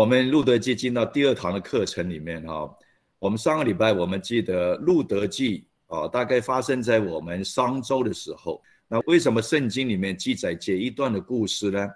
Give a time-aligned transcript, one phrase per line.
[0.00, 2.74] 我们路德记进到第二堂的课程里面哈，
[3.18, 8.62] 我们上个礼拜我们记得路德记啊，大概发生在我们商周的时候。
[8.88, 11.86] 那为什么圣经里面记载这一段的故事呢？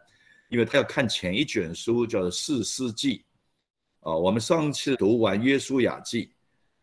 [0.51, 3.25] 因为他要看前一卷书叫做四世纪
[4.01, 4.14] 啊。
[4.14, 6.30] 我们上次读完约书亚记，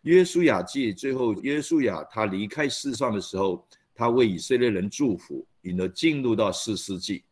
[0.01, 3.63] 约书亚记最后约书亚他离开世上的时候，
[3.93, 7.23] 他为以色列人祝福，引得进入到四世纪。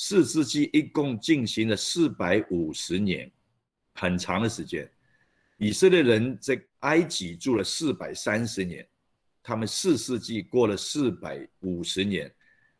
[0.00, 3.28] 四世纪一共进行了四百五十年，
[3.94, 4.88] 很长的时间。
[5.56, 8.86] 以色列人在埃及住了四百三十年，
[9.42, 12.32] 他们四世纪过了四百五十年。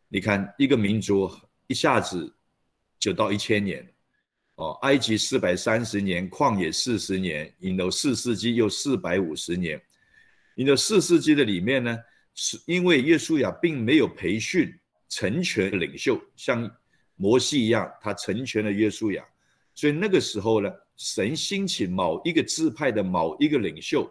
[0.06, 1.28] 你看，一个民族
[1.66, 2.32] 一下子
[3.00, 3.84] 就到一千年，
[4.54, 9.82] 哦，埃及四百三十年，旷野四十年，引流四世纪又四百五十年。
[10.54, 11.98] 引流四世纪的里面呢，
[12.32, 14.72] 是因为耶稣亚并没有培训
[15.08, 16.70] 成全领袖，像。
[17.18, 19.22] 摩西一样，他成全了约书亚，
[19.74, 24.10] 所以那个时候呢，神兴起某一个支派的某一个领袖，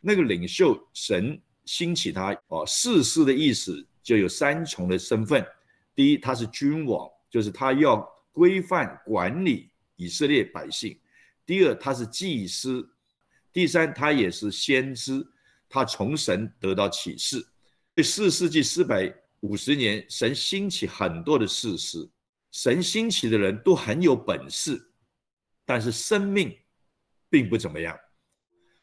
[0.00, 5.44] 那个领袖神兴起他哦，世事的意思就有三重的身份：
[5.94, 10.94] 第一，他是君王，就是他要规范管理以色列百姓；
[11.46, 12.86] 第二，他是祭司；
[13.50, 15.26] 第三，他也是先知，
[15.70, 17.46] 他从神得到启示。
[17.94, 22.06] 这四世纪四百五十年，神兴起很多的事实。
[22.52, 24.80] 神兴起的人都很有本事，
[25.64, 26.56] 但是生命
[27.28, 27.98] 并不怎么样。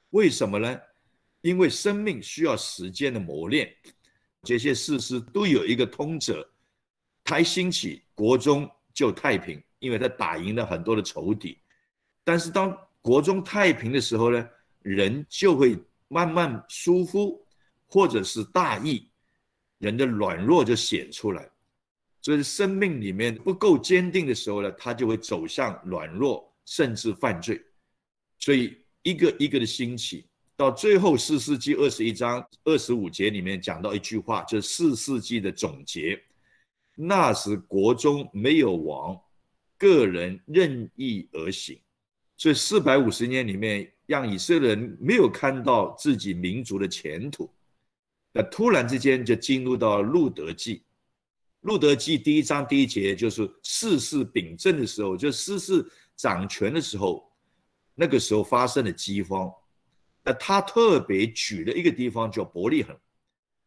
[0.09, 0.77] 为什么呢？
[1.41, 3.73] 因为生命需要时间的磨练。
[4.41, 6.45] 这些事实都有一个通则：
[7.23, 11.59] 他兴起，国中就太平，因为他打赢了很多的仇敌。
[12.23, 14.49] 但是当国中太平的时候呢，
[14.81, 17.45] 人就会慢慢疏忽，
[17.85, 19.11] 或者是大意，
[19.77, 21.49] 人的软弱就显出来。
[22.29, 27.59] 就是，生命里面不够坚定的时候呢，他就会走向软弱，甚至犯罪。
[28.37, 36.21] 所以，一个一个的兴起，到最后四世纪二十一章二十五节里面讲到一句话，就是四世纪的总结。
[36.95, 39.19] 那时国中没有王，
[39.75, 41.81] 个人任意而行。
[42.37, 47.51] 所以，四百五十年里面，让以色列人没有看到自己民族的前途。
[48.31, 50.83] 那突然之间就进入到路德记。
[51.61, 57.29] 路德记第一章第一节就是世事秉政的时候，就世事掌权的时候，
[57.95, 59.51] 那个时候发生了饥荒。
[60.23, 62.97] 那他特别举了一个地方叫伯利恒。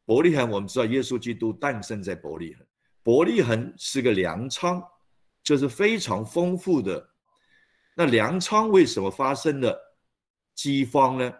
[0.04, 2.66] 伯利恒我们知道耶稣基督诞生在伯利恒。
[3.02, 4.82] 伯利恒是个粮仓，
[5.42, 7.10] 就是非常丰富的。
[7.94, 9.78] 那粮仓为什么发生了
[10.54, 11.32] 饥荒呢？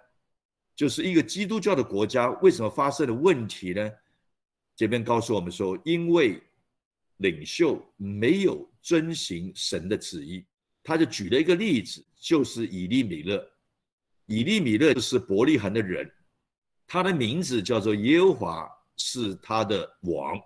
[0.75, 3.91] 就是一个基督教的国家为什么发生了问题呢？
[4.83, 6.43] 这边告诉我们说，因为
[7.19, 10.45] 领袖没有遵行神的旨意，
[10.83, 13.49] 他就举了一个例子，就是以利米勒。
[14.27, 16.11] 以利米勒是伯利恒的人，
[16.85, 20.37] 他的名字叫做耶和华是他的王，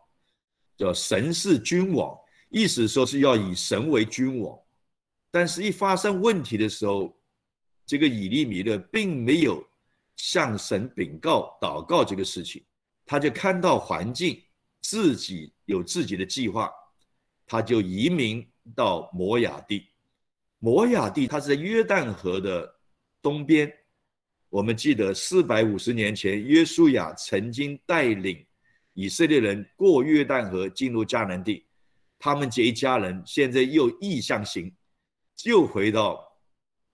[0.77, 2.15] 叫神是君王，
[2.51, 4.55] 意思说是要以神为君王。
[5.31, 7.19] 但是，一发生问题的时候，
[7.87, 9.67] 这个以利米勒并没有
[10.17, 12.63] 向神禀告、祷告这个事情。
[13.07, 14.43] 他就看到环境，
[14.83, 16.71] 自己有自己的计划，
[17.47, 19.89] 他就移民到摩亚地。
[20.59, 22.69] 摩亚地，它是在约旦河的
[23.23, 23.73] 东边。
[24.49, 28.45] 我们记得四百五十年前，约书亚曾经带领
[28.95, 31.65] 以色列人过约旦河进入迦南地。
[32.19, 34.75] 他们这一家人现在又意向行，
[35.45, 36.27] 又回到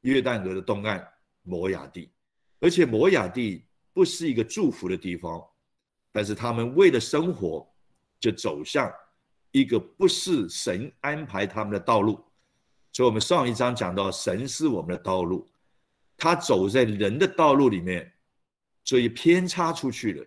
[0.00, 1.06] 约旦河的东岸
[1.42, 2.10] 摩亚地，
[2.58, 3.64] 而且摩亚地
[3.94, 5.42] 不是一个祝福的地方。
[6.12, 7.66] 但是他们为了生活，
[8.20, 8.92] 就走向
[9.50, 12.22] 一个不是神安排他们的道路。
[12.92, 15.48] 所以，我们上一章讲到，神是我们的道路，
[16.18, 18.12] 他走在人的道路里面，
[18.84, 20.26] 所以偏差出去了，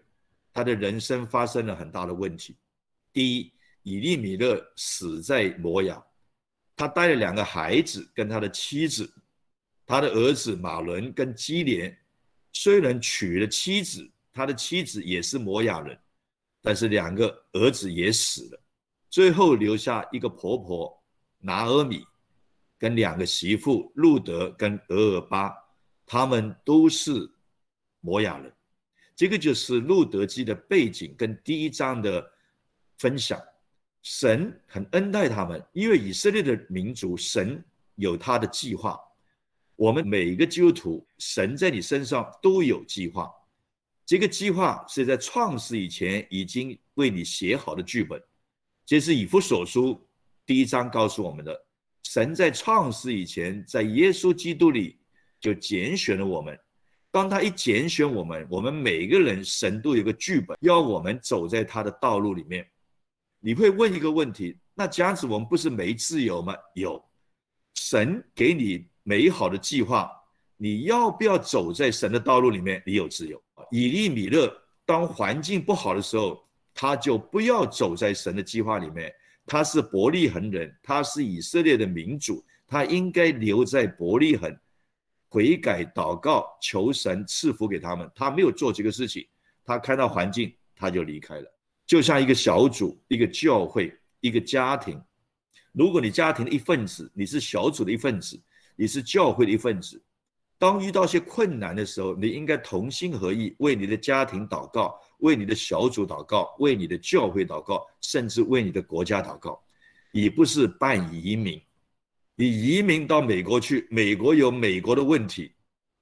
[0.51, 2.57] 他的人生发生了很大的问题。
[3.13, 3.53] 第一，
[3.83, 6.03] 以利米勒死在摩亚，
[6.75, 9.13] 他带了两个孩子跟他的妻子，
[9.85, 11.95] 他的儿子马伦跟基连，
[12.51, 14.11] 虽然娶了妻子。
[14.35, 15.97] 他的妻子也是摩亚人，
[16.61, 18.61] 但是两个儿子也死了，
[19.09, 21.03] 最后留下一个婆婆
[21.39, 22.05] 拿俄米，
[22.77, 25.55] 跟两个媳妇路德跟俄尔巴，
[26.05, 27.31] 他们都是
[28.01, 28.51] 摩亚人。
[29.15, 32.29] 这个就是路德记的背景跟第一章的
[32.97, 33.41] 分享。
[34.01, 37.63] 神很恩待他们，因为以色列的民族，神
[37.95, 38.99] 有他的计划。
[39.77, 43.31] 我们每一个基督徒，神在你身上都有计划。
[44.05, 48.21] 这个计划是在创始以前已经为你写好的剧本，
[48.85, 49.99] 这是以弗所书
[50.45, 51.65] 第一章告诉我们的。
[52.03, 54.99] 神在创世以前，在耶稣基督里
[55.39, 56.57] 就拣选了我们。
[57.09, 62.69] 当他一拣选我们，我们每个人神都有个剧本，要我们走在他的道路里面。
[63.39, 66.53] 你会问一个问题：那这样子我们不是没自由吗？
[66.75, 67.03] 有，
[67.73, 70.11] 神给你美好的计划，
[70.57, 72.83] 你要不要走在神的道路里面？
[72.85, 73.41] 你有自由。
[73.71, 74.51] 以利米勒
[74.85, 79.13] 当环境不好的时候，他就不要走在神的计划里面。
[79.45, 84.57] 他是伯利恒人，他是以色列的民主，他应该留在伯利恒，
[85.29, 88.09] 悔改祷告，求神赐福给他们。
[88.15, 89.27] 他没有做这个事情，
[89.63, 91.55] 他看到环境他就离开了。
[91.85, 94.99] 就像一个小组、一个教会、一个家庭，
[95.71, 98.41] 如果你家庭的一份子，你是小组的一份子，
[98.75, 100.01] 你是教会的一份子，
[100.57, 109.61] 当遇到些困难的时候，你应该同心合意为你的家庭祷告，为你的小组祷告，为你的教会祷告，甚至为你的国家祷告，
[110.11, 111.61] 你不是办移民。
[112.37, 115.51] 你移民到美国去，美国有美国的问题；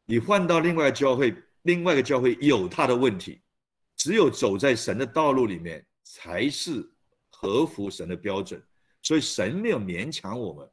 [0.06, 1.34] 你换到另外教会，
[1.64, 3.42] 另外一个教会有他的问题。
[3.96, 6.84] 只有走在神的道路里面，才是
[7.30, 8.62] 合乎神的标准。
[9.02, 10.70] 所以神没有勉强我们，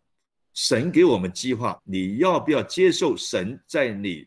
[0.54, 4.26] 神给我们计划，你要不要接受神在你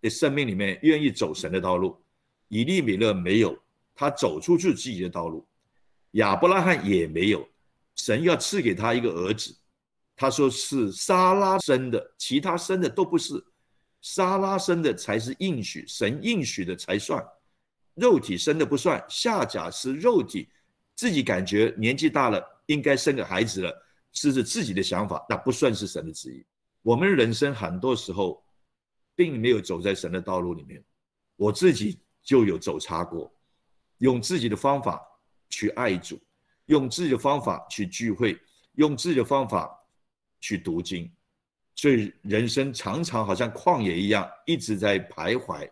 [0.00, 1.98] 的生命里面愿意走神的道路？
[2.48, 3.58] 以利米勒没有，
[3.94, 5.44] 他走出去自己的道路；
[6.12, 7.48] 亚伯拉罕也没有，
[7.96, 9.56] 神要赐给他一个儿子，
[10.14, 13.44] 他说是撒拉生的，其他生的都不是，
[14.02, 17.24] 撒拉生的才是应许，神应许的才算。
[17.94, 20.48] 肉体生的不算，下甲是肉体，
[20.94, 23.85] 自己感觉年纪大了应该生个孩子了，
[24.16, 26.44] 是是自己的想法，那不算是神的旨意。
[26.82, 28.42] 我们人生很多时候
[29.14, 30.82] 并没有走在神的道路里面，
[31.36, 33.32] 我自己就有走差过，
[33.98, 35.00] 用自己的方法
[35.50, 36.18] 去爱主，
[36.64, 38.36] 用自己的方法去聚会，
[38.72, 39.70] 用自己的方法
[40.40, 41.10] 去读经，
[41.74, 45.70] 所以人生常常好像旷野一样，一直在徘徊。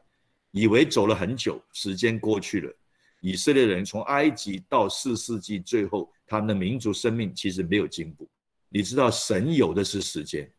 [0.51, 2.73] 以为走了很久，时间过去了。
[3.21, 8.29] 以色列人从埃及到四世纪，最后他们的民族生命其实没有进步。
[8.75, 10.51] 你知道，神有的是时间，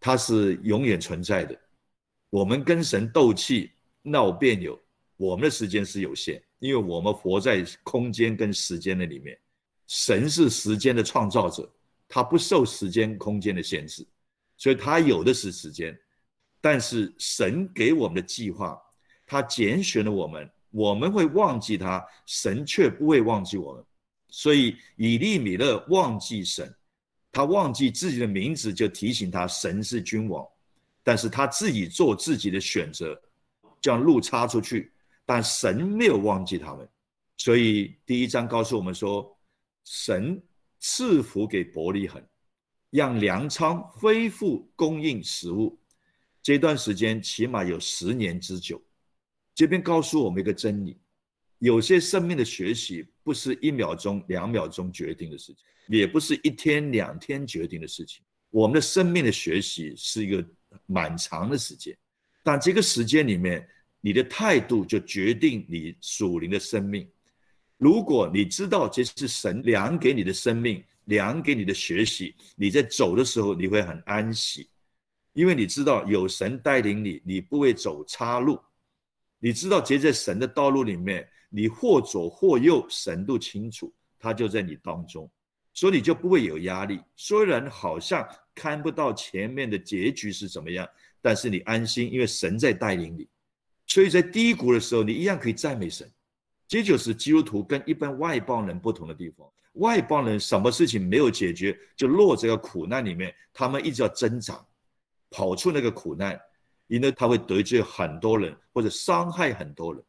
[0.00, 1.54] 它是永远存在的。
[2.30, 3.70] 我们跟神斗气、
[4.00, 4.80] 闹别扭，
[5.18, 9.38] 我们的时间是有限，因为我们活在空间跟时间的里面。
[9.86, 11.70] 神是时间的创造者，
[12.08, 14.02] 他不受时间、空间的限制，
[14.56, 15.94] 所以他有的是时间。
[16.58, 18.80] 但是神给我们的计划。
[19.26, 23.84] 他拣选了我们，我们会忘记他，神却不会忘记我们。
[24.28, 26.74] 所以以利米勒忘记神，
[27.32, 30.46] 他忘记自己的名字，就提醒他神是君王。
[31.02, 33.20] 但是他自己做自己的选择，
[33.80, 34.92] 将路插出去，
[35.26, 36.88] 但神没有忘记他们。
[37.38, 39.36] 所以第一章告诉我们说，
[39.84, 40.40] 神
[40.78, 42.22] 赐福给伯利恒，
[42.90, 45.76] 让粮仓恢复供应食物。
[46.40, 48.80] 这段时间起码有十年之久。
[49.54, 51.00] 这边告诉我们一个真理：
[51.58, 58.24] 有些生命的学习不是一秒钟、两秒钟决定的事情，也不是一天、两天决定的事情。
[58.50, 60.44] 我们的生命的学习是一个
[60.86, 61.96] 蛮长的时间，
[62.42, 63.66] 但这个时间里面，
[64.00, 67.08] 你的态度就决定你属灵的生命。
[67.78, 74.68] 如果你知道这是神量给你的生命，量给你的学习，你在走的时候你会很安息，
[75.32, 78.58] 因为你知道有神带领你，你不会走岔路。
[79.40, 85.28] 你知道，结在神的道路里面，你或左或右，神都清楚，他就在你当中，
[85.74, 87.00] 所以你就不会有压力。
[87.16, 90.88] 虽然好像看不到前面的结局是怎么样，
[91.20, 93.28] 但是你安心，因为神在带领你。
[93.86, 96.10] 所以在低谷的时候，你一样可以赞美神。
[96.68, 99.46] 这就是基督徒跟一般外邦人不同的地方。
[99.74, 104.64] 外邦人什么事情没有解决，就落这个苦难里面，他们一直要挣扎，
[105.30, 106.40] 跑出那个苦难。
[106.88, 110.04] 因为他会得罪很多人，或者伤害很多人。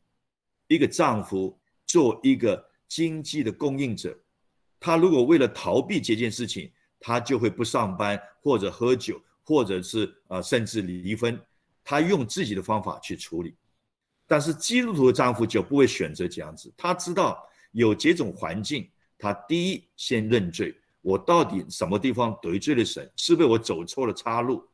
[0.67, 4.17] 一个丈夫做一个经济的供应者，
[4.86, 11.40] 他如果为了逃避这件事情，他就会不上班，或者喝酒，或者是啊，甚至离婚。
[11.86, 13.56] 他用自己的方法去处理。
[14.28, 16.74] 但是基督徒的丈夫就不会选择这样子。
[16.75, 18.86] 他知道有这种环境，
[19.18, 23.10] 他第一先认罪：我到底什么地方得罪了神？
[23.16, 24.68] 是被我走错了岔路？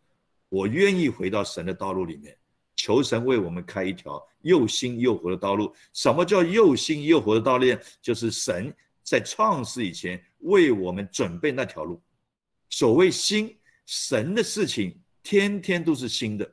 [0.49, 2.35] 我愿意回到神的道路里面，
[2.75, 5.71] 求神为我们开一条又新又活的道路。
[5.93, 7.65] 什么叫又新又活的道路？
[8.01, 8.75] 就是神
[9.09, 11.99] 在创世以前为我们准备那条路。
[12.69, 16.47] 所谓新，神的事情天天都是新的，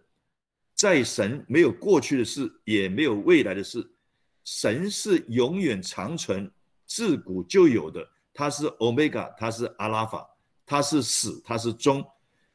[0.72, 3.86] 在神没有过去的事，也没有未来的事。
[4.42, 6.50] 神是永远长存、
[6.86, 10.26] 自古就有的，他是欧米伽，他是阿拉法，
[10.64, 12.02] 他是始，他是终，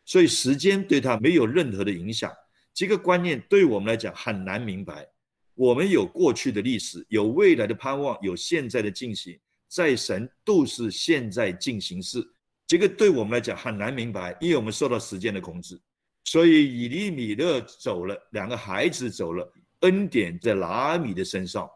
[0.03, 2.33] 所以时间对他没有任何的影响。
[2.73, 5.07] 这个观念对我们来讲很难明白。
[5.53, 9.39] 我们有过去的历史，有未来的盼望，有现在的进行，
[9.71, 12.21] 在神都是现在进行式。
[12.67, 15.79] 这个对我们来讲很难明白，因为我们受到时间的控制。
[16.25, 19.49] 所以以利米勒走了，两个孩子走了，
[19.79, 21.69] 恩典在拿阿米的身上，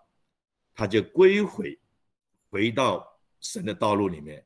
[0.73, 1.79] 他就归回，
[2.49, 3.07] 回到
[3.39, 4.45] 神的道路里面。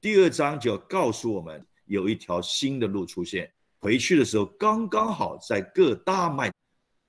[0.00, 3.48] 第二章就告诉我们，有一条新的路出现。
[3.78, 6.52] 回去的时候刚刚好在各大麦。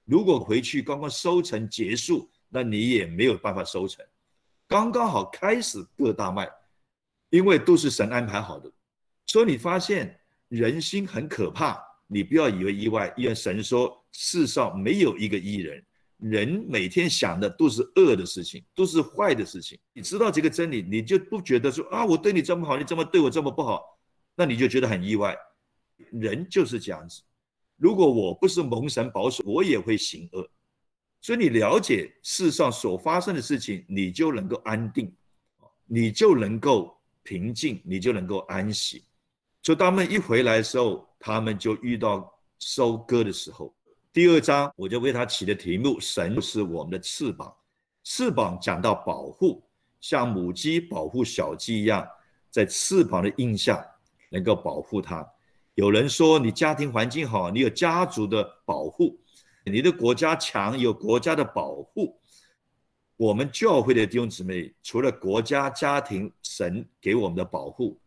[0.05, 4.05] 如果回去刚刚收成结束，那你也没有办法收成。
[4.69, 6.47] 刚刚好开始各大卖，
[7.31, 8.71] 因为都是神安排好的。
[9.25, 15.83] 所以你发现人心很可怕，你不要以为意外，因为神说世上没有一个艺人，
[16.17, 19.75] 人每天想的都是恶的事情，都是坏的事情。
[19.91, 23.83] 你知道这个真理，你就不觉得说啊，我对你这么好，你怎么对我这么不好，
[24.35, 25.35] 那你就觉得很意外。
[26.11, 27.23] 人就是这样子。
[27.75, 30.47] 如果我不是蒙神保守，我也会行恶。
[31.21, 35.13] 所以你了解世上所发生的事情，你就能够安定，
[35.85, 39.03] 你就能够平静，你就能够安息。
[39.61, 43.73] 所以他们一回来的时候，他们就遇到收割的时候。
[44.11, 47.53] 第二章我就为他起的题目：神是我们的翅膀。
[48.03, 49.61] 翅膀讲到保护，
[49.99, 52.07] 像母鸡保护小鸡一样，
[52.49, 53.85] 在翅膀的印下
[54.31, 55.27] 能够保护它。
[55.75, 59.19] 有人说你家庭环境好，你有家族的保护；
[59.69, 62.19] 你的国家强，有国家的保护。
[63.15, 67.99] 我们教会的弟兄姊妹，除了国家、家庭、神给我们的保护，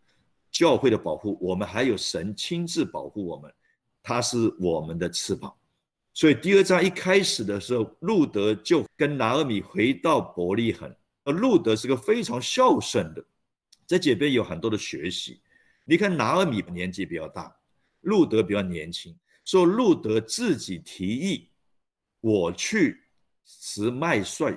[0.51, 3.53] 教会的保护，我们还有神亲自保护我们，
[4.03, 5.55] 他是我们的翅膀。
[6.15, 10.95] 所以第二章一开始的时候，路德就跟拿尔米回到伯利恒。
[11.25, 13.25] 而路德是个非常孝顺的，
[13.87, 15.41] 在这边有很多的学习。
[15.85, 17.55] 你看拿尔米年纪比较大。
[18.01, 21.49] 路德比较年轻，说路德自己提议，
[22.23, 23.03] 我去
[23.45, 24.57] 拾麦穗。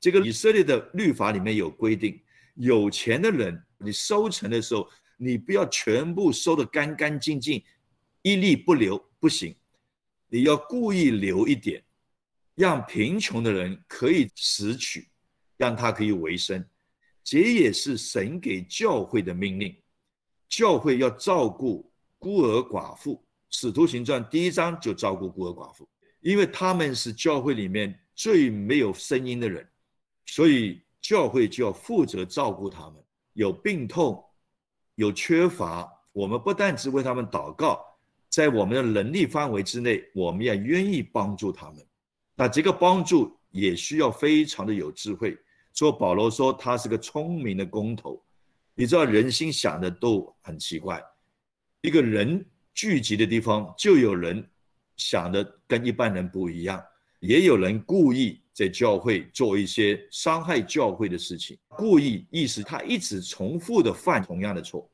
[0.00, 2.18] 这个以色列的律法里面有规定，
[2.54, 4.88] 有钱的人，你收成的时候，
[5.18, 7.62] 你不要全部收得干干净净，
[8.22, 9.54] 一粒不留不行，
[10.28, 11.84] 你要故意留一点，
[12.54, 15.10] 让贫穷的人可以拾取，
[15.58, 16.66] 让他可以维生。
[17.22, 19.76] 这也是神给教会的命令，
[20.48, 21.92] 教会要照顾。
[22.18, 25.86] 孤儿寡妇，使徒行传第一章就照顾孤儿寡妇，
[26.26, 29.64] 因为他们是教会里面最没有声音的人，
[30.24, 32.94] 所以教会就要负责照顾他们。
[33.34, 34.20] 有病痛，
[34.96, 37.80] 有缺乏，我们不但只为他们祷告，
[38.28, 41.86] 在我们的能力范围之内，我们也愿意帮助他们。
[42.34, 45.38] 那这个帮助也需要非常的有智慧。
[45.74, 48.20] 说保罗说他是个聪明的工头，
[48.74, 51.00] 你知道人心想的都很奇怪。
[51.82, 54.44] 一个人聚集的地方，就有人
[54.96, 56.82] 想的跟一般人不一样，
[57.20, 61.58] 也有人故意在教会做一些伤害教会的事情。
[61.68, 64.90] 故意意思他一直重复的犯同样的错，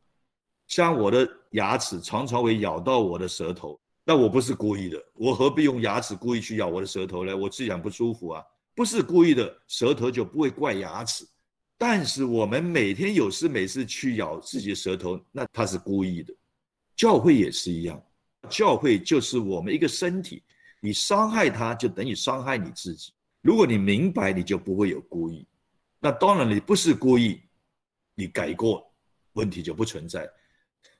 [0.66, 7.36] 像我的牙齿常常会咬到我的舌头，那我不是故意的，我何必用牙齿故意去咬我的舌头呢？
[7.36, 8.42] 我自己很不舒服啊，
[8.74, 11.24] 不是故意的，舌头就不会怪牙齿。
[11.78, 16.32] 但是我们每天有事没事去咬自己的舌头，那他是故意的。
[16.94, 18.00] 教会也是一样，
[18.50, 20.42] 教会就是我们一个身体，
[20.80, 23.12] 你伤害它就等于伤害你自己。
[23.40, 25.46] 如果你明白，你就不会有故意。
[26.00, 27.40] 那当然，你不是故意，
[28.14, 28.92] 你改过，
[29.34, 30.28] 问题就不存在。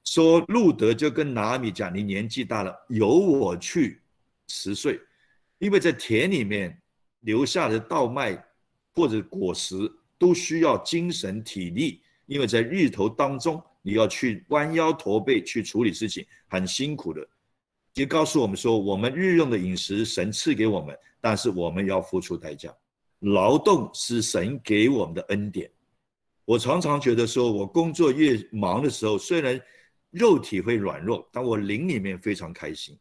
[0.04, 4.00] 说路德就跟拿米讲：“你年纪大了，由我去
[4.48, 5.00] 十岁，
[5.58, 6.80] 因为在田里面
[7.20, 8.40] 留下的稻麦
[8.94, 9.76] 或者果实
[10.18, 17.28] 都需要精神体力，因为在日头当中。”你要去弯腰驼背去处理事情，很辛苦的。
[17.92, 22.74] 就告诉我们说，我们日用的饮食神赐给我们，但是我们要付出代价。
[23.20, 25.70] 劳动是神给我们的恩典。
[26.44, 29.60] 我常常觉得说，我工作越忙的时候，虽然
[30.10, 32.98] 肉体会软弱，但我灵里面非常开心。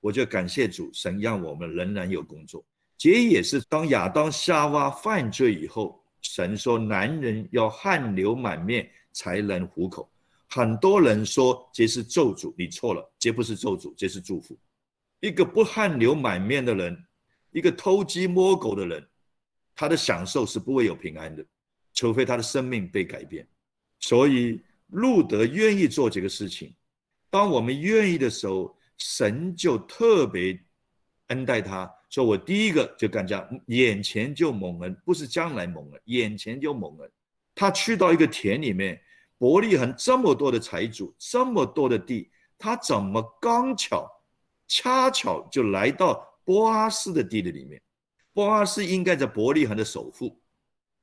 [0.00, 2.64] 我就感谢主，神让我们仍然有工作。
[2.96, 10.08] 这也是当亚当夏娃犯罪以后，神说男人要汗流满面才能糊口。
[10.54, 14.56] 很多人说这是咒诅，你错了，这不是咒诅，这是祝福。
[15.18, 16.96] 一个不汗流满面的人，
[17.50, 19.04] 一个偷鸡摸狗的人，
[19.74, 21.44] 他的享受是不会有平安的，
[21.92, 23.44] 除非他的生命被改变。
[23.98, 26.72] 所以路德愿意做这个事情。
[27.30, 30.56] 当我们愿意的时候，神就特别
[31.28, 31.92] 恩待他。
[32.10, 37.10] 说我第一个就敢讲，眼前就蒙恩，不是将来蒙恩，眼前就蒙恩。
[37.56, 39.00] 他去到一个田里面。
[39.44, 44.10] 伯利恒这么多的财主，这么多的地，他怎么刚巧
[44.66, 47.78] 恰巧就来到波阿斯的地的里面？
[48.32, 50.40] 波阿斯应该在伯利恒的首富，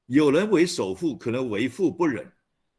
[0.08, 2.28] 有人为首富可能为富不仁。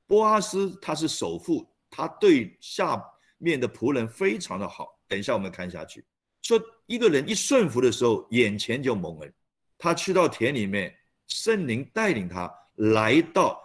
[0.08, 3.00] 波阿斯他是首富，他对下
[3.38, 4.98] 面的仆人非常的好。
[5.06, 6.04] 等一下我们看下去，
[6.42, 9.32] 说一个人一顺服的时候，眼前就蒙恩。
[9.78, 10.92] 他去到田里面，
[11.28, 13.56] 圣灵带领他来到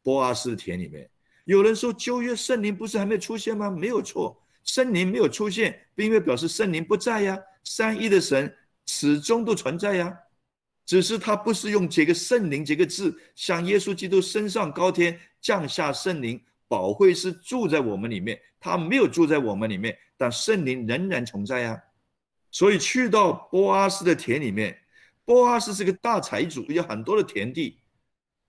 [0.00, 1.10] 波阿斯的田里面。
[1.44, 3.70] 有人说旧约圣灵不是还没出现吗？
[3.70, 7.38] 没有错，圣灵没有出现，并没有表示圣灵不在呀。
[7.64, 8.54] 三一的神
[8.86, 10.14] 始终都存在呀，
[10.84, 21.82] 只是他不是用这个圣灵这个字，像耶稣基督升上高天降下圣灵，宝会是住在我们里面，他没有住在我们里面，但圣灵仍然存在呀。
[22.50, 24.78] 所以去到波阿斯的田里面。
[25.26, 27.78] 波阿斯是个大财主，有很多的田地，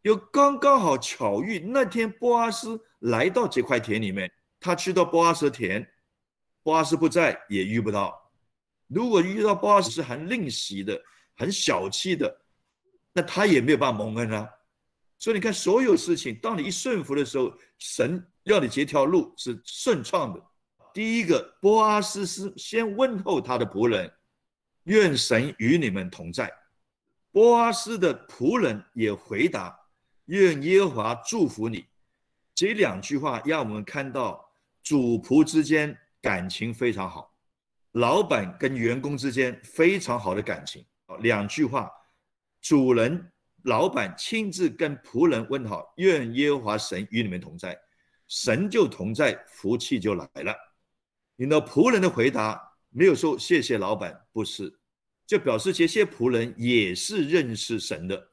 [0.06, 5.84] 又刚刚好巧遇那天波阿斯来到这块田里面，他去到波阿斯田，
[6.62, 8.32] 波阿斯不在也遇不到。
[8.86, 11.02] 如果遇到波阿斯是很吝惜的、
[11.36, 12.40] 很小气的，
[13.14, 14.48] 那他也没有办法蒙恩啊。
[15.18, 20.40] 所以你看，所有事情，当你一顺服的时候，神要你这条路是顺畅的。
[20.94, 24.14] 第一个，波阿斯是先问候他的仆人，
[24.84, 26.54] 愿神与你们同在。
[27.32, 29.76] 波阿斯的仆人也回答
[30.26, 31.86] ：“愿耶和华祝福你。”
[32.56, 34.50] 这两句话让我们看到
[34.82, 37.34] 主仆之间感情非常好，
[37.92, 40.86] 老板跟员工之间非常好的感情。
[41.20, 41.92] 两句话，
[42.62, 43.32] 主人、
[43.64, 47.78] 老板亲自跟仆人问好：“愿耶和华神与你们同在。”
[48.28, 50.56] 神就同在，福气就来了。
[51.36, 54.80] 你的仆人的回答没有说谢谢老板，不是。
[55.28, 58.30] 就表示这些仆人也是认识神的，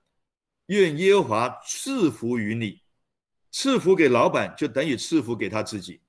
[0.72, 2.80] 愿耶和华赐福于你，
[3.50, 6.00] 赐福给老板就等于赐福给他自己。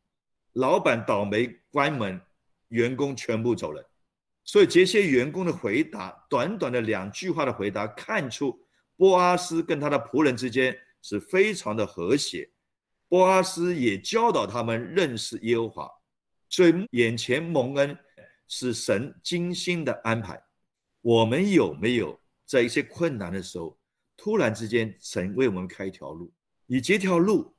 [0.53, 2.21] 老板倒霉关门，
[2.69, 3.91] 员工全部走了。
[4.45, 8.57] 所以这些员工的回答，短短的两句话的回答，看出
[8.95, 12.49] 波阿斯跟他的仆人之间是非常的和谐。
[13.09, 15.91] 波阿斯也教导他们认识耶和华，
[16.47, 17.97] 所以眼前蒙恩
[18.47, 20.41] 是神精心的安排。
[21.01, 23.77] 我们有没有在一些困难的时候，
[24.23, 26.31] 突然之间神为我们开一条路？
[26.65, 27.53] 你这条路，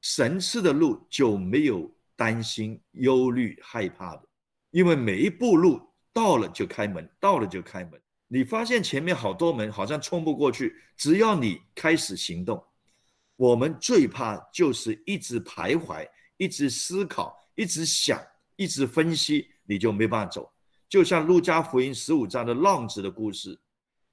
[0.00, 4.22] 神赐的路就没有担心、忧虑、害怕的，
[4.70, 5.80] 因为每一步路
[6.12, 8.00] 到了就开门，到了就开门。
[8.28, 12.64] 你发现前面好多门好像冲不过去，只要你开始行动。
[13.34, 18.24] 我们最怕就是一直徘徊、一直思考、一直想、
[18.54, 20.48] 一直分析，你就没办法走。
[20.88, 23.58] 就像路加福音十五章的浪子的故事，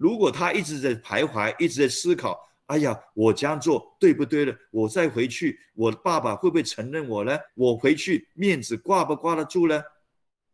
[0.01, 2.35] 如果他一直在徘徊，一直在思考，
[2.65, 4.55] 哎呀，我这样做对不对了？
[4.71, 7.37] 我再回去，我爸爸会不会承认我呢？
[7.53, 9.79] 我回去面子挂不挂得住呢？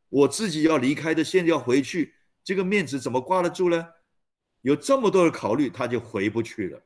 [0.10, 3.88] 我自己要离开的，现在要回去，这个面子怎么挂得住呢？
[4.64, 6.84] 有这么多的考虑，他就回不去了。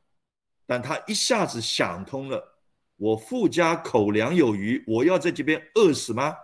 [0.64, 2.60] 但他一下子想通了，
[2.96, 6.36] 我富家口粮有余，我要在这边饿死吗？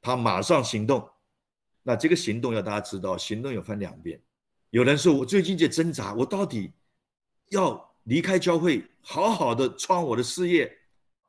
[0.00, 1.10] 他马上行动。
[1.82, 4.22] 那这个行动要大家知道，行动有分两边。
[4.70, 6.72] 有人说我最近在挣扎，我到底
[7.48, 10.70] 要离开教会，好好的创我的事业，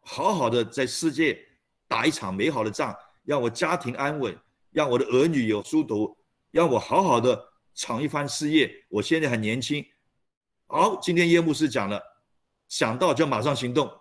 [0.02, 1.44] 好好的在世界
[1.88, 4.38] 打一场美好的仗，让我家庭安稳，
[4.70, 6.16] 让我的儿女有书读，
[6.52, 8.72] 让我好好的闯一番事业。
[8.90, 9.84] 我现在很年轻，
[10.68, 12.00] 好，今天耶牧师讲了，
[12.70, 13.92] 想到就马上行动。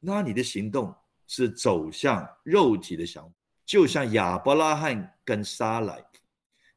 [0.00, 0.94] 那你的行动
[1.26, 3.30] 是走向肉体的想法。
[3.66, 6.02] 就像亚伯拉罕跟撒来，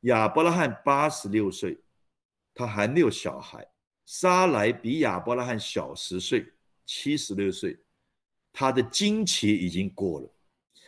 [0.01, 1.77] 亚伯拉罕八十六岁，
[2.55, 3.61] 他还没有小孩；
[4.05, 6.43] 撒来比亚伯拉罕小十岁，
[6.85, 7.77] 七十六岁，
[8.51, 10.31] 他的经期已经过了。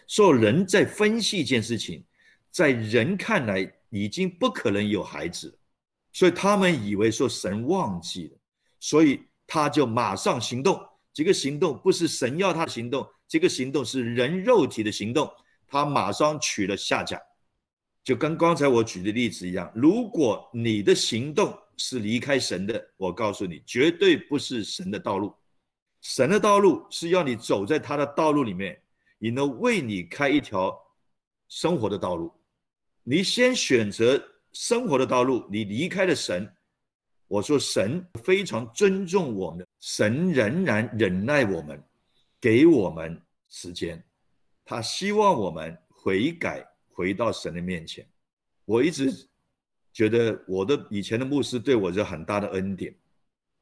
[0.07, 2.03] 说人在分析一件事情，
[2.49, 5.59] 在人看来已经不可能有孩子，
[6.13, 8.37] 所以他们以为说神忘记了，
[8.79, 10.81] 所以他就马上行动。
[11.13, 15.29] 这个行动不是神要他行动，这个行动是人肉体的行动。
[15.67, 17.21] 他马上取了下家，
[18.07, 19.69] 就跟刚才我举的例子一样。
[19.75, 25.35] 如果你的行动是离开神的，我告诉你，绝对不是神的道路。
[25.99, 28.81] 神的道路是要你走在他的道路里面，
[29.19, 30.73] 也能为你开一条
[31.49, 32.31] 生活的道路。
[33.03, 34.17] 你先选择
[34.53, 36.49] 生活的道路，你离开了神。
[37.27, 41.83] 我说神非常尊重我们，神仍然忍耐我们，
[42.39, 44.01] 给我们时间。
[44.63, 46.65] 他希望我们悔改，
[46.97, 48.03] 回到神的面前。
[48.65, 49.13] 我一直
[49.93, 52.91] 觉得我的以前的牧师对我有很大的恩典。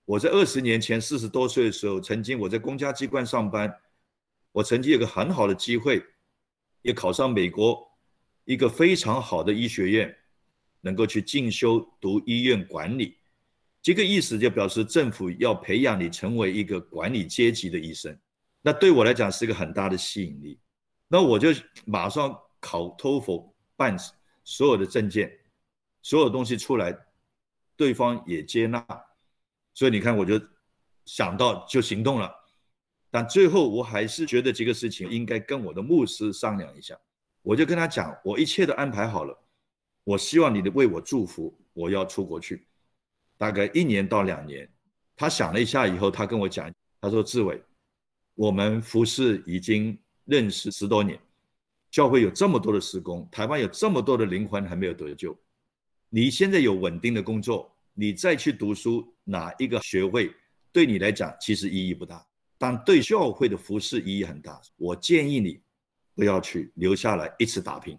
[0.05, 3.75] 我在二十年前四十多岁的时候，曾经我在公家机关上班，
[4.53, 6.01] 我曾经有个很好的机会，
[6.81, 7.85] 也考上美国
[8.45, 10.15] 一个非常好的医学院，
[10.79, 13.17] 能够去进修读医院管理。
[13.81, 18.17] 这个意思就表示政府要培养你成为一个管理阶级的医生。
[18.61, 20.57] 那对我来讲是一个很大的吸引力。
[21.07, 21.49] 那我就
[21.85, 22.35] 马上
[22.65, 23.95] 考托福办
[24.43, 25.31] 所有的证件，
[26.01, 26.97] 所有东西出来，
[27.77, 28.83] 对方也接纳。
[29.75, 30.41] 所以你看，我就
[31.05, 32.33] 想到就行动了。
[33.11, 36.99] 但最后我还是觉得这个事情应该跟我的牧师商量一下。
[37.43, 39.37] 我就跟他讲，我一切都安排好了，
[40.03, 42.65] 我希望你的为我祝福，我要出国去。
[43.37, 44.67] 大概一年到两年，
[45.15, 47.61] 他想了一下以后，他跟我讲，他说：“志伟，
[48.33, 51.19] 我们服侍已经认识十多年，
[51.95, 55.33] 教会有这么多的施工，台湾有这么多的灵魂还没有得救。
[56.09, 60.29] 你现在有稳定的工作，你再去读书，哪一个学位
[60.73, 62.21] 对你来讲其实意义不大，
[62.57, 64.61] 但对教会的服饰意义很大。
[64.75, 65.61] 我建议你
[66.15, 67.97] 不要去，留下来一起打拼。”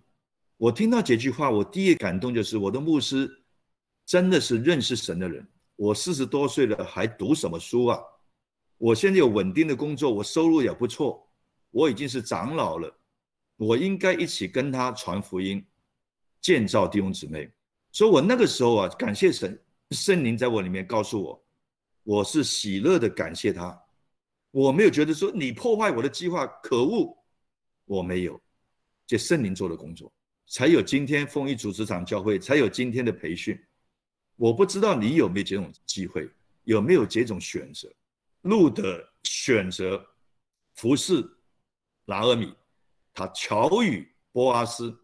[0.59, 3.45] 我听到这句话，我第一感动就是我的牧师。
[4.05, 5.49] 真的是认识神的人。
[5.75, 7.99] 我四十多岁了，还读什么书啊？
[8.77, 11.27] 我现在有稳定的工作，我收入也不错，
[11.71, 12.95] 我已经是长老了，
[13.57, 15.65] 我应该一起跟他传福音，
[16.41, 17.51] 建造弟兄姊妹。
[17.91, 19.59] 所以我那个时候啊，感谢神，
[19.91, 21.45] 圣灵在我里面告诉我，
[22.03, 23.83] 我是喜乐的感谢他。
[24.51, 27.17] 我没有觉得说你破坏我的计划，可恶，
[27.85, 28.41] 我没有。
[29.07, 30.13] 这圣灵做的工作，
[30.49, 33.59] 才有今天丰益主持场教会，才有今天的培训。
[34.37, 36.29] 我不知道你有没有这种机会，
[36.65, 37.91] 有没有这种选择？
[38.43, 40.05] 路的选择
[40.75, 41.25] 服侍
[42.05, 42.53] 拿俄米，
[43.17, 44.95] 他巧遇波阿斯，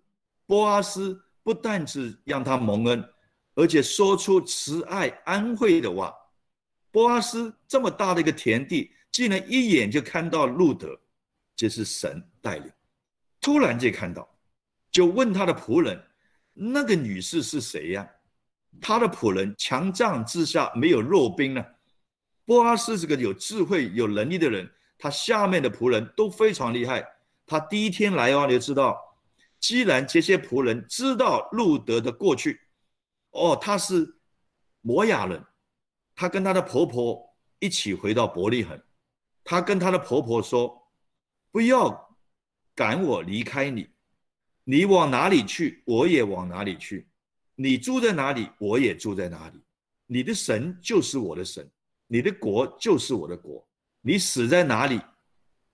[0.46, 3.03] 波阿斯不但是让他蒙恩，
[3.55, 6.14] 而且说出慈爱安慰的话。
[6.90, 11.01] 波阿斯这么大的一个田地，竟然一眼就看到路德，
[11.57, 12.70] 这是神带领。
[13.40, 14.29] 突然间看到，
[14.90, 15.98] 就问他的仆人
[16.53, 18.07] ：“那个女士是谁呀？”
[18.79, 21.64] 他的仆人强将之下没有弱兵呢。
[22.44, 27.07] 波阿斯是个有智慧、有能力的人，他下面的仆人都非常厉害。
[27.52, 28.98] 他第一天来哦，你就知道，
[29.60, 32.58] 既然这些仆人知道路德的过去，
[33.32, 34.16] 哦，他是
[34.80, 35.44] 摩亚人，
[36.14, 37.22] 他跟他的婆婆
[37.58, 38.82] 一起回到伯利恒，
[39.44, 40.90] 他跟他的婆婆说
[41.52, 42.16] ：“不要
[42.74, 43.86] 赶我离开你，
[44.64, 47.06] 你往哪里去，我也往哪里去。”
[47.54, 49.60] 你住在哪里，我也住在哪里。
[50.06, 51.70] 你的神就是我的神，
[52.06, 53.62] 你的国就是我的国。
[54.00, 54.98] 你死在哪里，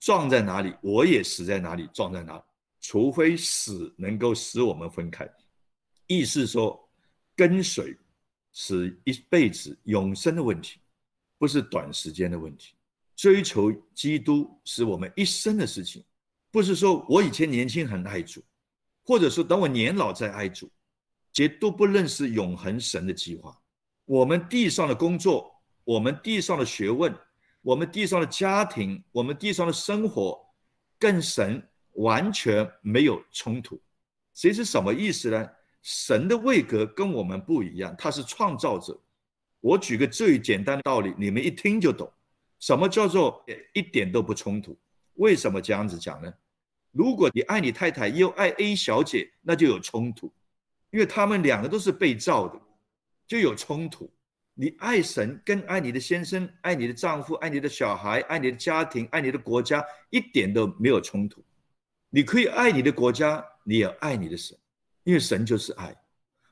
[0.00, 2.42] 撞在哪里，我也死在哪里，撞在哪里。
[2.80, 5.28] 除非死能够使我们分开。
[6.06, 6.88] 意思说，
[7.34, 7.96] 跟随
[8.52, 10.78] 是一辈子永生的问题，
[11.38, 12.74] 不是短时间的问题。
[13.16, 16.04] 追求基督是我们一生的事情，
[16.50, 18.42] 不是说我以前年轻很爱主，
[19.04, 20.70] 或者说等我年老再爱主。
[21.30, 23.56] 皆都不认识永恒神的计划。
[24.06, 27.14] 我们地上的工作，我们地上的学问，
[27.68, 30.42] 我们地上的家庭，我们地上的生活，
[30.98, 31.62] 跟神
[31.96, 33.78] 完全没有冲突。
[34.32, 35.46] 这是什么意思呢？
[35.82, 38.98] 神的位格跟我们不一样，他是创造者。
[39.60, 42.10] 我举个最简单的道理，你们一听就懂。
[42.58, 44.74] 什么叫做一点都不冲突？
[45.16, 46.32] 为什么这样子讲呢？
[46.90, 50.32] 如果你爱你太太又爱 A 小姐，那就有冲突。
[50.90, 52.58] 因为他们两个都是被造的，
[53.26, 54.10] 就有冲突。
[54.60, 61.40] 你爱神跟爱你的先生、爱你的丈夫、爱你的小孩、爱你的家庭、爱你的国家，一点都没有冲突。
[62.10, 64.58] 你可以爱你的国家，你也爱你的神，
[65.04, 65.96] 因为神就是爱。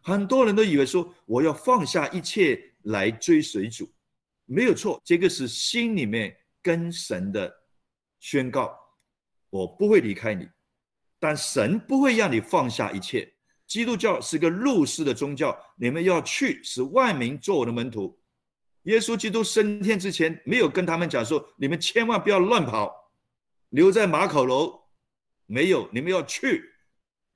[0.02, 3.92] 很多人都以为说我要放下一切来追随主，
[4.44, 7.52] 没有错，这个是心里面跟神的
[8.20, 8.78] 宣告，
[9.50, 10.48] 我不会离开你，
[11.18, 13.28] 但神不会让你放下一切。
[13.66, 18.18] 基督教是个入世的宗教，你们要去使万民做我的门徒。
[18.82, 23.10] 耶稣基督升天之前，没有跟他们讲说，你们千万不要乱跑，
[23.70, 24.80] 留在马可楼。
[25.46, 26.72] 没有，你们要去，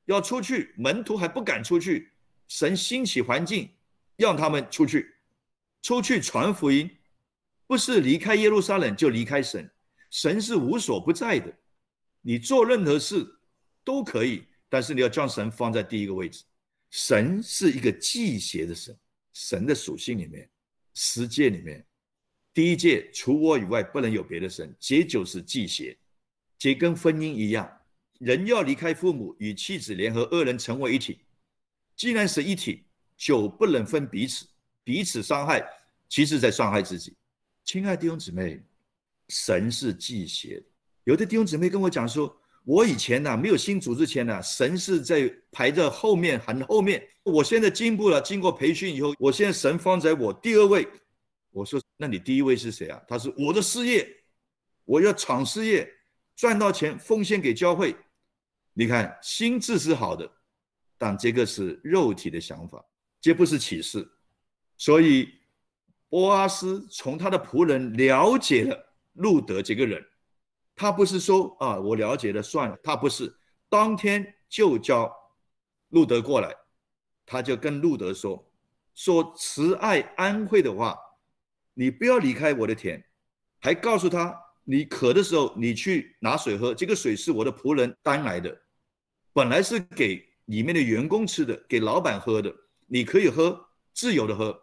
[0.06, 0.74] 要出去。
[0.76, 2.12] 门徒还不敢出去，
[2.48, 3.68] 神兴起环境，
[4.16, 5.14] 让他们出去，
[5.82, 6.90] 出去传福音，
[7.66, 9.68] 不是离开耶路撒冷就离开神，
[10.10, 11.52] 神是无所不在的，
[12.20, 13.40] 你做任何事
[13.84, 14.44] 都可以。
[14.70, 16.44] 但是你要将神放在第一个位置，
[16.88, 18.96] 神是一个祭邪的神，
[19.34, 20.48] 神的属性里面，
[20.94, 21.84] 十诫里面，
[22.54, 25.98] 第一诫除我以外不能有别的神，这就是祭邪，
[26.56, 27.70] 这跟婚姻一样，
[28.20, 31.18] 人要离开父母与妻子联合，二人成为一体。
[31.96, 32.84] 既然是一体，
[33.16, 34.46] 就不能分彼此，
[34.82, 35.62] 彼此伤害，
[36.08, 37.14] 其实在伤害自己。
[37.64, 38.62] 亲爱的弟兄姊妹，
[39.28, 40.62] 神是祭邪，
[41.04, 42.34] 有的弟兄姊妹跟我讲说，
[42.70, 47.04] 我以前呢没有新组之前呢，神是在排在后面很后面。
[47.24, 50.86] 我现在进步了，经过培训以后，我现在神放在我第二位。
[51.50, 53.02] 我说，那你第一位是谁啊？
[53.08, 54.08] 他说我的事业，
[54.84, 55.92] 我要闯事业，
[56.36, 57.96] 赚到钱奉献给教会。
[58.72, 60.30] 你看心智是好的，
[60.96, 62.80] 但这个是肉体的想法，
[63.20, 64.08] 这不是启示。
[64.76, 65.28] 所以
[66.08, 70.00] 波阿斯从他的仆人了解了路德这个人。
[70.80, 72.78] 他不是说啊，我了解了算了。
[72.82, 73.30] 他不是，
[73.68, 75.14] 当天就叫
[75.90, 76.56] 路德过来，
[77.26, 78.50] 他就跟路德说，
[78.94, 80.98] 说慈爱安慰的话，
[81.74, 83.04] 你不要离开我的田，
[83.60, 88.58] 还告诉他，你渴的时候你去拿水喝，这个水是我的仆人担来的，
[89.34, 92.50] 本来是给里面的员工吃的，给老板喝的，
[92.86, 94.58] 你可以喝，自由的喝。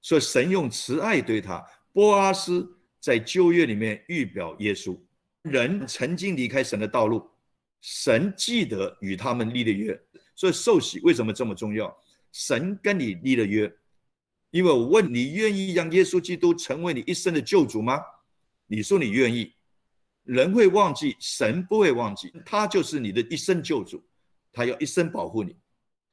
[0.00, 1.62] 所以神用慈爱对他。
[1.92, 2.66] 波阿斯
[3.00, 4.98] 在旧约里面预表耶稣。
[5.42, 7.28] 人曾经离开神的道路，
[7.80, 10.00] 神记得与他们立的约，
[10.36, 11.94] 所以受洗为什么这么重要？
[12.30, 13.70] 神跟你立了约，
[14.50, 18.00] 因为我问你，愿意让耶稣基督成为你一生的救主吗？
[18.66, 19.52] 你说你愿意。
[20.22, 24.00] 人会忘记，神不会忘记，他就是你的一生救主，
[24.52, 25.56] 他要一生保护你。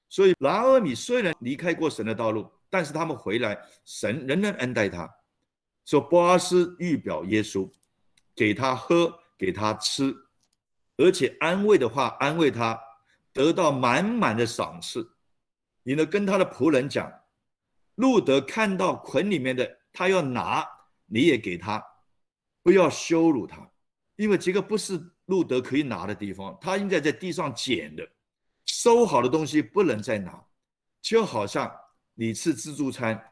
[0.09, 5.07] 所以拿阿米虽然离开过神的道路，但是他们回来，神仍然恩待他。
[5.85, 7.69] 说波阿斯预表耶稣。
[8.35, 10.13] 给他喝，给他吃，
[10.97, 12.77] 而且安慰的话安慰他，
[13.31, 15.15] 得到满满的赏赐。
[15.83, 17.09] 你呢，跟他的仆人讲，
[17.95, 20.67] 路德看到捆里面的，他要拿，
[21.05, 21.81] 你也给他，
[22.61, 23.71] 不要羞辱他，
[24.17, 28.05] 因为这个不是路德可以拿的地方，他应该在地上捡的，
[28.65, 30.45] 收好的东西不能再拿。
[31.01, 31.73] 就好像
[32.13, 33.31] 你吃自助餐，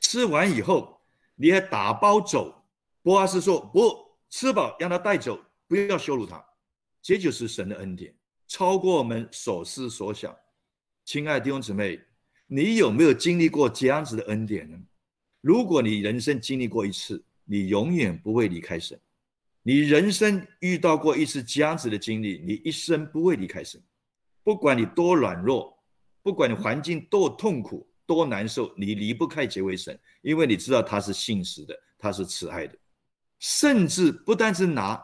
[0.00, 1.00] 吃完以后
[1.34, 2.66] 你还打包走，
[3.02, 4.09] 波阿斯说不。
[4.30, 5.38] 吃饱让他带走，
[5.68, 6.42] 不要羞辱他，
[7.02, 8.14] 这就是神的恩典，
[8.46, 10.34] 超过我们所思所想。
[11.04, 12.00] 亲爱的弟兄姊妹，
[12.46, 14.78] 你有没有经历过这样子的恩典呢？
[15.40, 18.98] 如果你人生经历过一次，你永远不会离开神。
[19.62, 23.82] 你人生遇到过一次这样子的经历，你一生不会离开神。
[24.42, 25.76] 不管你多软弱，
[26.22, 32.78] 不管你环境多痛苦、多难受，你离不开这位神，因为你知道他是信实的，他是慈爱的。
[33.40, 35.02] 甚至不单是拿，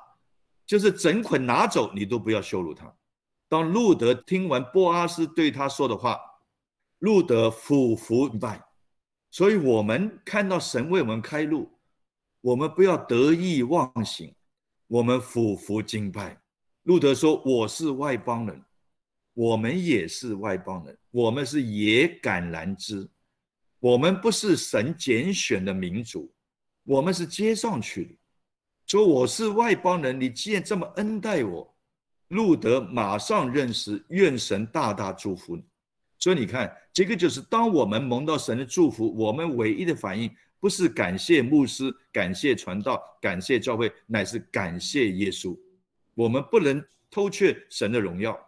[0.64, 2.94] 就是整捆拿走，你都不要羞辱他。
[3.48, 6.20] 当路德听完波阿斯对他说的话，
[6.98, 8.62] 路德俯伏拜。
[9.30, 11.78] 所以，我们看到神为我们开路，
[12.40, 14.34] 我们不要得意忘形，
[14.86, 16.40] 我们俯伏敬拜。
[16.84, 18.62] 路德说：“我是外邦人，
[19.34, 23.08] 我们也是外邦人，我们是野橄榄枝，
[23.80, 26.32] 我们不是神拣选的民族，
[26.84, 28.14] 我们是接上去的。”
[28.86, 31.74] 说我是外邦人，你既然这么恩待我，
[32.28, 35.64] 路德马上认识，愿神大大祝福你。
[36.18, 45.58] 所以你看，这个就是当我们蒙到神的祝福，我们唯一的反应不是感谢牧师、感谢传道、感谢教会，乃是感谢耶稣。
[46.14, 48.38] 我们不能偷窃神的荣耀。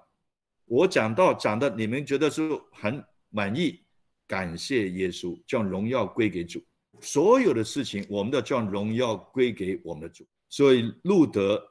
[0.66, 3.80] 我讲到讲的，你们觉得是很满意，
[4.26, 6.62] 感谢耶稣，将荣耀归给主。
[7.00, 10.26] 所有的事情，我们都将荣耀归给我们的主。
[10.48, 11.62] 所以路德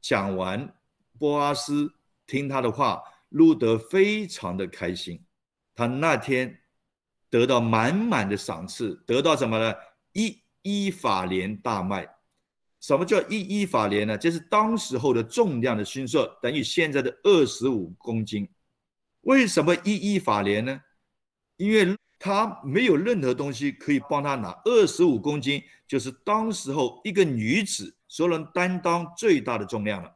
[0.00, 0.72] 讲完，
[1.18, 1.92] 波阿斯
[2.26, 5.22] 听他的话，路德非常的开心。
[5.74, 6.60] 他那天
[7.30, 9.74] 得到满满的赏赐，得到什么呢？
[10.12, 12.08] 一一法连大麦。
[12.80, 14.16] 什么叫一一法连呢？
[14.16, 18.48] 就是当时候的重量的勋色，等于现在的二十五公斤。
[19.22, 20.80] 为什么一一法连呢？
[21.56, 30.12] 因为他没有任何东西可以帮他拿，二十五公斤就是当时候一个女子所能担当最大的重量了。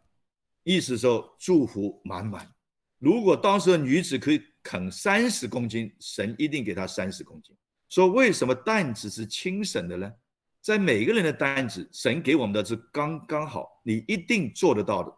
[0.64, 2.52] 意思说祝福满满。
[2.98, 7.56] 如果当时的女子可以啃三十公斤，神一定给她三十公斤。
[7.88, 10.12] 说为什么担子是轻省的呢？
[10.60, 15.12] 在每个人的担子，神给我们的是刚刚好，你一定做得到的。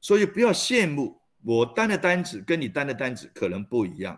[0.00, 4.16] 所以不要羡慕我担的担子跟你担的担子可能不一样，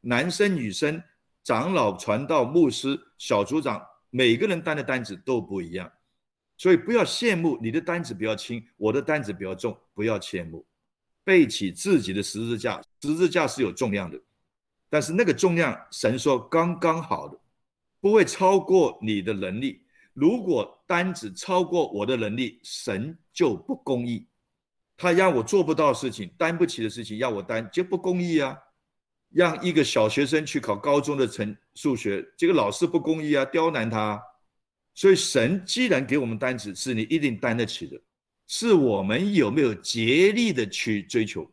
[0.00, 1.00] 男生女生。
[1.48, 5.90] 长老、传道、牧师、小组长，每个人担的担子都不一样，
[6.58, 10.66] 所以不要羡慕你的担子比较轻，我的担子比较重，不要羡慕。
[11.24, 14.20] 背起自己的十字架，十字架是有重量的，
[14.90, 17.40] 但是那个重量，神说刚刚好的，
[17.98, 19.80] 不会超过你的能力。
[20.12, 24.28] 如果担子超过我的能力，神就不公义。
[24.98, 28.54] 他让我做不到事情，担不起的事情，要我担，就不公义啊。
[29.30, 34.20] 让一个小学生去考高中的成数学，这个老师不公义啊，刁难他。
[34.94, 38.00] 所以神既然给我们担子，是你一定担得起的。
[38.46, 41.48] 是我们有没有竭力的去追求，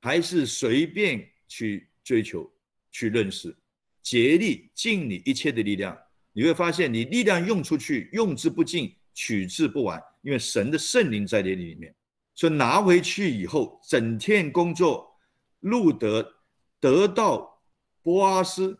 [0.00, 2.50] 还是随便去追求、
[2.90, 3.56] 去认识？
[4.02, 5.96] 竭力尽你一切的力量，
[6.32, 11.94] 你会发现你力量用出去，用之不尽，取之不完，因为神的圣灵在你里面。
[12.34, 15.08] 所以拿回去以后，整天工作，
[15.60, 16.28] 路德
[16.86, 17.60] 得到
[18.00, 18.78] 波阿斯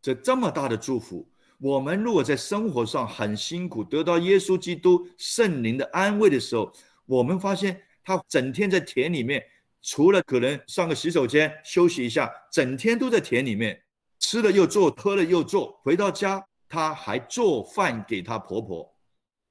[0.00, 1.28] 这这么大的祝福。
[1.58, 6.72] 我们如果在生活上很辛苦，得到耶稣基督圣灵的安慰的时候，
[7.04, 9.44] 我们发现他整天在田里面，
[9.82, 13.78] 除了可能上个洗手间休息一下，整天都在田里面
[14.18, 15.78] 吃了又做，喝了又做。
[15.82, 18.90] 回到家，他还做饭给他婆婆，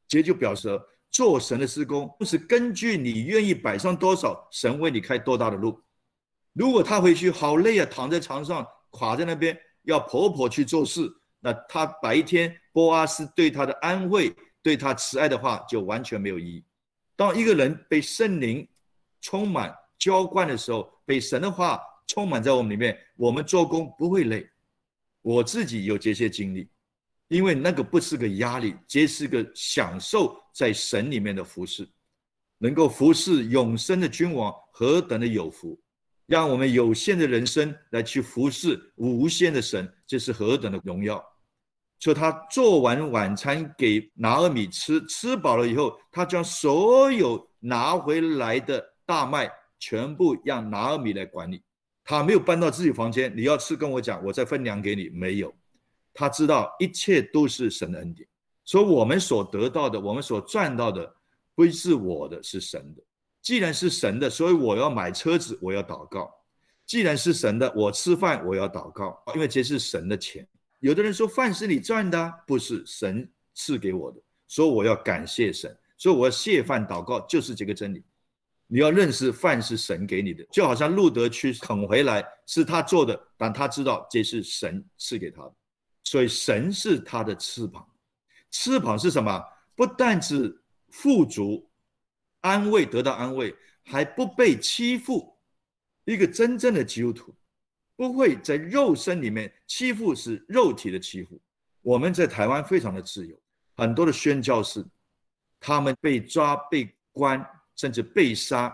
[0.08, 0.82] 这就表示。
[1.12, 5.80] 做神的施工，不是根据你愿意摆上多少，神为你开多大的路。
[6.55, 11.01] 如果他回去好累啊，躺在床上垮在那边，要婆婆去做事，
[11.41, 16.63] 那他白天波阿斯对他的安慰、对他慈爱的话就完全没有意义。
[17.17, 18.65] 当一个人被圣灵
[19.19, 24.49] 充满浇灌的时候，被神的话充满在我们里面，我们做工不会累。
[25.21, 26.69] 我自己有这些经历。
[27.27, 31.89] 因为那个不是个压力，这是个享受，在神里面的服侍，
[32.59, 35.75] 能够服侍永生的君王，何等的有福！
[36.27, 41.23] 让我们有限的人生来去服侍无限的神，这是何等的荣耀！
[41.99, 51.61] 说他做完晚餐给拿尔米吃，吃饱了以后，他将所有拿回来的大麦全部让拿尔米来管理，
[52.03, 53.33] 他没有搬到自己房间。
[53.35, 55.09] 你要吃，跟我讲，我再分粮给你。
[55.09, 55.53] 没有。
[56.13, 58.27] 他知道一切都是神的恩典，
[58.63, 61.15] 所以我们所得到的，我们所赚到的，
[61.55, 63.03] 不是我的，是神的。
[63.45, 66.25] 既然是神的，所以我要买车子，我要祷告；
[66.84, 70.47] 既然是神的，我吃饭我要祷告，因为这是神的钱。
[70.79, 78.03] 有的人说饭是你赚的，不是神赐给我的，所以我要感谢神，所以我要谢饭祷告，就是这个真理。
[78.65, 85.53] 你要认识饭是神给你的，就好像路德去啃回来是他做的，但他知道这是神赐给他的。
[86.03, 87.88] 所以神是他的翅膀，
[88.49, 89.39] 翅膀是什么？
[89.75, 91.69] 不但是富足、
[92.45, 95.36] 安慰，得到安慰，还不被欺负。
[96.05, 97.34] 一个真正的基督徒
[97.95, 101.41] 不会在肉身里面欺负，是肉体的欺负。
[101.81, 103.36] 我们在台湾非常的自由，
[103.75, 104.86] 很多的宣教士，
[105.60, 107.43] 他们被抓、被关，
[107.75, 108.71] 甚至被杀，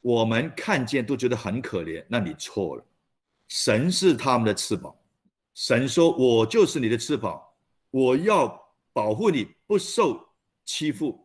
[0.00, 2.04] 我们看见都觉得很可怜。
[2.08, 2.86] 那你错了，
[3.48, 4.94] 神是他们的翅膀。
[5.54, 7.42] 神说：“我就是你的翅膀，
[7.90, 8.48] 我要
[8.92, 10.24] 保护你不受
[10.64, 11.20] 欺负。”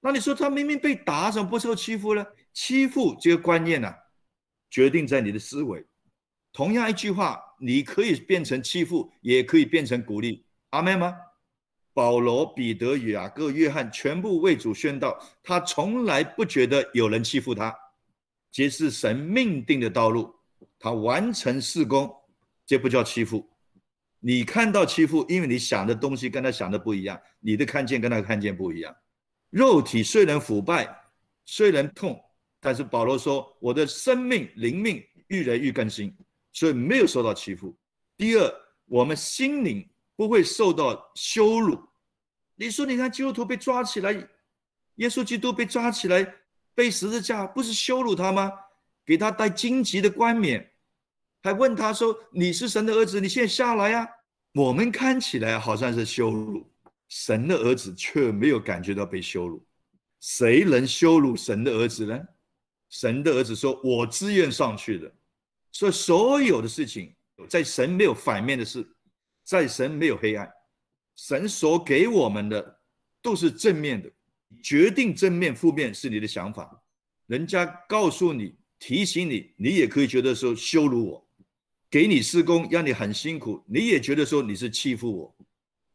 [0.00, 2.26] 那你说他明明被打，怎么不受欺负呢？
[2.52, 3.92] 欺负这个观念呢，
[4.70, 5.86] 决定在你的思维。
[6.52, 10.44] 同样一句话，你可以变成欺负，也可以变成鼓励。
[10.70, 11.14] 阿妹吗？
[11.92, 17.76] 保罗、彼得、雅各、约翰全部为主宣道，他从来不觉得有人欺负他，
[18.50, 20.34] 这是神命定的道路。
[20.78, 22.10] 他完成事工，
[22.64, 23.46] 这不叫欺负。
[24.18, 28.94] 你看到欺负，因为你想的东西跟他想的不一样，你的看见跟他的看见不一样。
[29.50, 30.88] 肉体虽然腐败，
[31.44, 32.18] 虽然痛，
[32.60, 36.16] 但是保罗说：“我的生命灵命愈来愈更新，
[36.52, 37.76] 所以没有受到欺负。”
[38.16, 38.54] 第二，
[38.86, 41.78] 我们心灵不会受到羞辱。
[42.54, 44.12] 你说，你看基督徒被抓起来，
[44.96, 46.34] 耶稣基督被抓起来
[46.74, 48.52] 被十字架，不是羞辱他吗？
[49.04, 50.70] 给他戴荆棘的冠冕。
[51.42, 54.08] 还问他说：“你是神的儿子，你现在下来呀？”
[54.54, 56.69] 我们看起来好像是羞辱
[57.10, 59.62] 神的儿子，却没有感觉到被羞辱。
[60.20, 62.18] 谁能羞辱神的儿子呢？
[62.88, 65.12] 神的儿子说：“我自愿上去的。”
[65.72, 67.14] 所以所有的事情，
[67.48, 68.86] 在神没有反面的事，
[69.44, 70.50] 在神没有黑暗。
[71.16, 72.80] 神所给我们的
[73.20, 74.10] 都是正面的。
[74.62, 76.82] 决定正面负面是你的想法。
[77.26, 81.28] 人家告诉你、提醒你，你也可以觉得说羞辱我。
[81.88, 85.36] 给你施工，让你很辛苦，你也觉得说你是欺负我，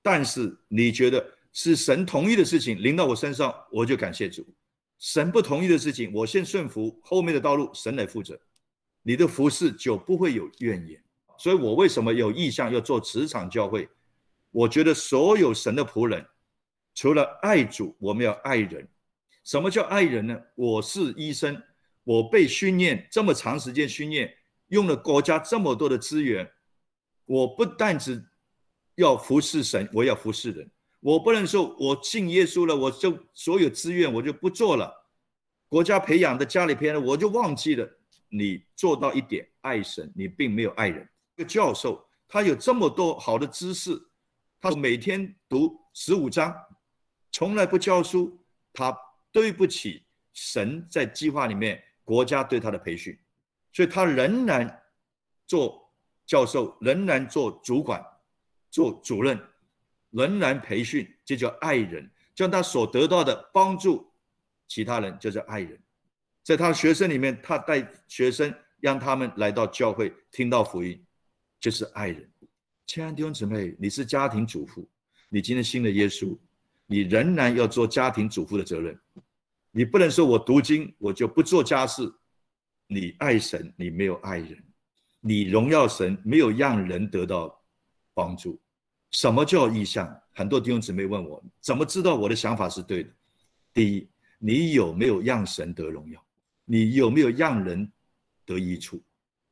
[0.06, 4.44] 但是你觉得是神同意的事情临到我身上，我就感谢主；
[5.00, 8.40] 神不同意的事情，我先顺服，后面的道路神来负责。
[9.02, 11.04] 你的服饰就不会有怨言。
[11.40, 13.90] 所以我为什么有意向要做职场教会？
[14.52, 16.24] 我觉得所有神的仆人，
[16.94, 18.88] 除了爱主，我们要爱人。
[19.44, 20.40] 什么叫爱人呢？
[20.54, 21.60] 我是医生，
[22.04, 24.32] 我被训练这么长时间训练。
[24.68, 26.48] 用了国家这么多的资源，
[27.26, 28.24] 我不但只
[28.96, 30.70] 要服侍神，我要服侍人。
[31.00, 34.92] 我不能说我信耶稣了，我就所有资源我就不做了。
[35.68, 37.88] 国家培养的，家里培养的，我就忘记了。
[38.30, 41.08] 你做到一点爱神，你并没有爱人。
[41.36, 44.02] 一个教授，他有这么多好的知识，
[44.60, 46.56] 他每天读十五章，
[47.32, 48.44] 从来不教书，
[48.74, 48.98] 他
[49.32, 53.18] 对不起神在计划里面国家对他的培训，
[53.72, 54.84] 所以他仍然
[55.46, 55.94] 做
[56.26, 58.04] 教授，仍然做主管，
[58.76, 59.40] 做主任，
[60.10, 64.12] 仍然培训，这叫爱人，将他所得到的帮助
[64.68, 65.82] 其他人，就叫爱人。
[66.44, 71.02] 在他的学生里面，他带学生，让他们来到教会听到福音，
[71.58, 72.30] 就是爱人。
[72.86, 74.86] 亲爱的弟兄姊妹，你是家庭主妇，
[75.30, 76.38] 你今天信了耶稣，
[76.86, 79.00] 你仍然要做家庭主妇的责任。
[79.72, 82.14] 你不能说我读经，我就不做家事。
[82.88, 84.58] 你爱神，你没有爱人；
[85.22, 87.64] 你荣耀神，没有让人得到
[88.14, 88.62] 帮助。
[89.12, 90.08] 什么叫意向？
[90.34, 93.10] 很多弟兄姊妹问我，怎么知道我的想法是对的？
[93.74, 96.22] 第一，你有没有让神得荣耀？
[96.66, 97.90] 你有没有让人
[98.46, 99.02] 得益处？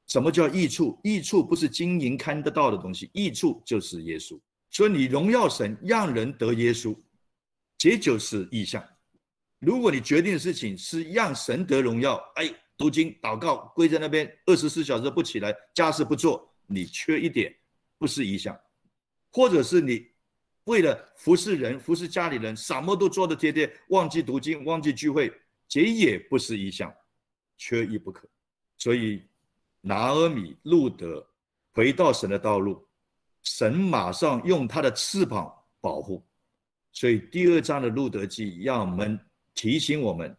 [0.08, 1.00] 什么叫益处？
[1.04, 4.40] 益处不是金银看得到的东西，益处就是耶稣。
[4.70, 6.98] 所以你荣耀神，让人得耶稣，
[7.78, 8.84] 这就是意向。
[9.60, 17.56] 如果你决定的事情是让神得荣耀，哎，读经、祷告，跪在那边二十四小时不起来，家事不做，你缺一点，
[17.98, 18.54] 不是意向；
[19.34, 20.08] 或者是你
[20.64, 25.34] 为了服侍人、服侍家里人，什么都做的贴贴，忘记读经、忘记聚会，
[25.68, 26.94] 这也不是一项。
[27.56, 28.28] 缺一不可，
[28.78, 29.24] 所以
[29.80, 31.26] 拿阿米路德
[31.72, 32.86] 回到神的道路，
[33.42, 36.26] 神马上用他的翅膀保护。
[36.92, 39.18] 所以第二章的路德记让我们
[39.54, 40.36] 提醒我们：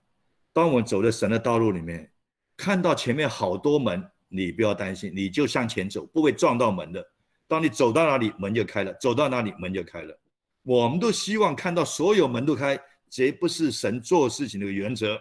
[0.52, 2.12] 当我们走在神的道路里面，
[2.56, 7.13] 看到前面好多门，你不要担心，你就向前走，不会撞到门的。
[7.46, 10.18] 当你走到哪里，门就开了；走到哪里，门就开了。
[10.62, 12.78] 我们都希望看到所有门都开，
[13.10, 15.20] 这不是神做事情的原则。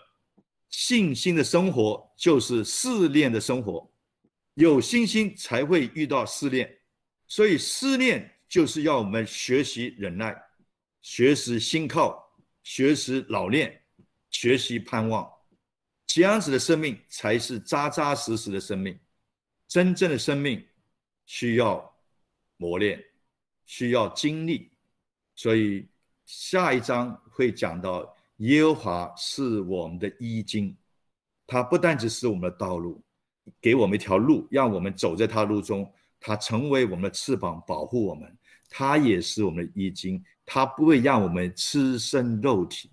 [0.69, 3.87] 信心的生活就是试炼的生活，
[4.55, 6.79] 有信心才会遇到试炼，
[7.27, 10.35] 所以试炼就是要我们学习忍耐，
[11.01, 12.27] 学习心靠，
[12.63, 13.83] 学习老练，
[14.31, 15.29] 学习盼望，
[16.07, 18.97] 这样子的生命才是扎扎实实的生命。
[19.67, 20.65] 真正的生命
[21.27, 21.92] 需要
[22.63, 23.03] 磨练，
[23.65, 24.71] 需要经历，
[25.35, 25.85] 所以
[26.25, 28.15] 下一章会讲到。
[28.37, 30.75] 耶和华是我们的衣襟，
[31.45, 33.01] 他不单只是我们的道路，
[33.61, 35.89] 给我们一条路，让我们走在他路中。
[36.19, 38.35] 他成为我们的翅膀，保护我们。
[38.67, 42.89] 他也是我们的衣襟，他不会让我们吃身肉体，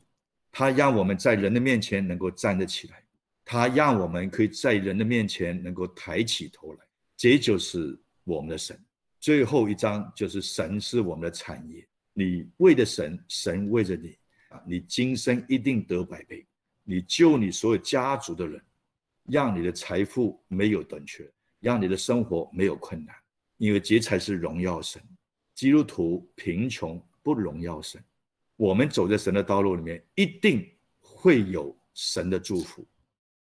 [0.53, 3.03] 他让我们在人的面前能够站得起来，
[3.45, 6.79] 他让我们可以在人的面前能够抬起头来。
[7.17, 8.79] 这就是我们的神。
[9.21, 14.17] 最后一章就是神是我们的产业，你为着神，神为着你。
[14.49, 16.45] 啊，你今生一定得百倍，
[16.83, 18.61] 你救你所有家族的人，
[19.27, 23.15] 让你的财富没有短缺，让你的生活没有困难，
[23.59, 25.01] 因为这才是荣耀神。
[25.55, 28.03] 基督徒贫穷不荣耀神，
[28.57, 30.69] 我们走在神的道路里面，一定
[30.99, 32.85] 会有神的祝福。